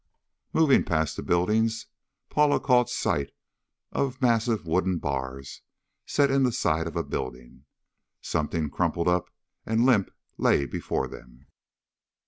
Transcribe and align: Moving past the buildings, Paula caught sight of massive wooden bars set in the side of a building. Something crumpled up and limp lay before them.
Moving 0.51 0.83
past 0.83 1.15
the 1.15 1.21
buildings, 1.21 1.85
Paula 2.31 2.59
caught 2.59 2.89
sight 2.89 3.29
of 3.91 4.19
massive 4.19 4.65
wooden 4.65 4.97
bars 4.97 5.61
set 6.07 6.31
in 6.31 6.41
the 6.41 6.51
side 6.51 6.87
of 6.87 6.95
a 6.95 7.03
building. 7.03 7.65
Something 8.19 8.71
crumpled 8.71 9.07
up 9.07 9.29
and 9.63 9.85
limp 9.85 10.09
lay 10.39 10.65
before 10.65 11.07
them. 11.07 11.45